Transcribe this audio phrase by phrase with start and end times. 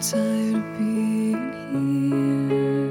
[0.00, 1.36] tired of being
[1.70, 2.90] here,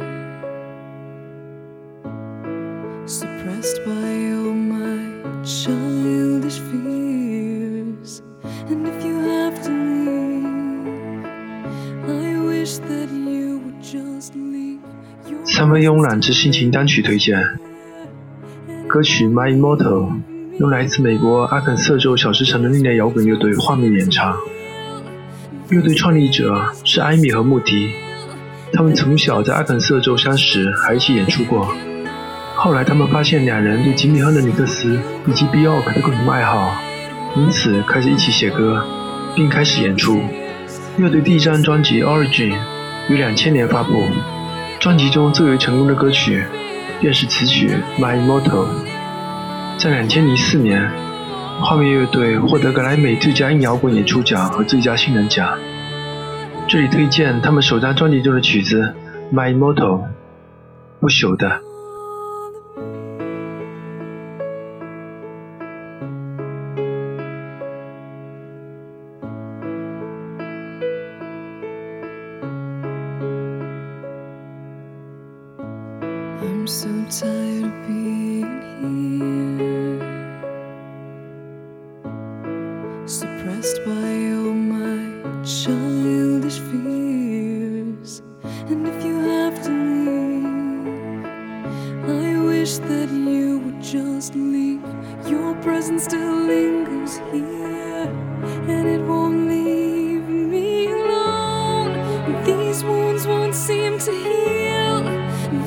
[3.05, 5.00] suppressed by all my
[5.44, 8.22] childish fears.
[8.70, 9.72] And if you have to
[10.05, 11.26] leave,
[12.08, 14.80] I wish that you would just leave.
[15.27, 17.60] Your 三位慵懒之心情单曲推荐。
[18.88, 20.08] 歌曲《My Immortal》
[20.60, 24.38] 由来自美国阿肯色州小石城的另类摇滚乐队画面演唱。
[25.70, 27.91] 乐队创立者是艾米和穆迪，
[28.73, 31.72] 他们从小在阿肯色州相识，还一起演出过。
[32.55, 36.76] 后来他们发现两人对吉米·亨德尼克斯以及 Bjork 的共同爱好，
[37.36, 38.84] 因此开始一起写歌，
[39.36, 40.20] 并开始演出。
[40.98, 42.52] 乐队第一张专辑《Origin》
[43.08, 44.08] 于两千年发布，
[44.80, 46.44] 专辑中最为成功的歌曲
[46.99, 47.70] 便是此曲
[48.02, 48.65] 《My Immortal》。
[49.77, 50.91] 在两千零四年，
[51.62, 55.57] 画面乐队获得格莱美最佳硬摇滚演出奖和最佳新人奖。
[56.68, 58.93] 这里推荐他们首张专辑中的曲子
[59.34, 59.99] 《My Immortal》，
[60.99, 61.70] 不朽的。
[83.40, 83.91] Suppressed by
[84.34, 85.00] all my
[85.44, 88.22] childish fears.
[88.44, 89.72] And if you have to
[90.07, 91.25] leave,
[92.06, 94.81] I wish that you would just leave.
[95.28, 98.09] Your presence still lingers here,
[98.68, 102.44] and it won't leave me alone.
[102.44, 105.03] These wounds won't seem to heal.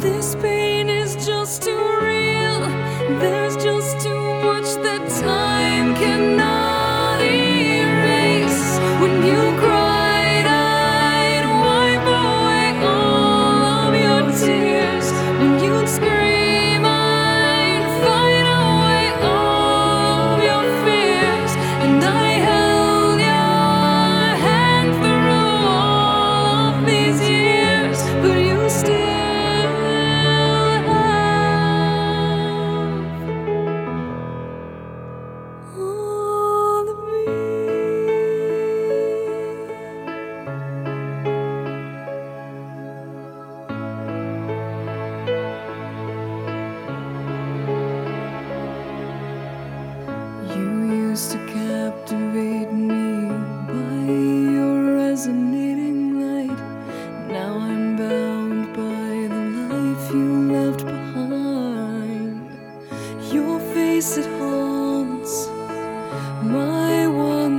[0.00, 2.60] This pain is just too real.
[3.18, 4.11] There's just too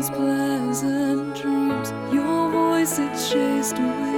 [0.09, 1.91] pleasant dreams.
[2.13, 4.12] Your voice it chased away